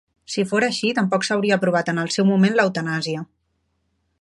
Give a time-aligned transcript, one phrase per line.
[0.35, 3.23] Si fora així, tampoc s'hauria aprovat en el seu moment l'eutanàsia.